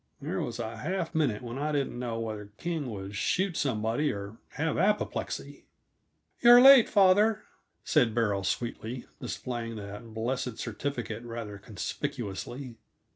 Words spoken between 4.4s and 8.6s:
have apoplexy. "You're late, father," said Beryl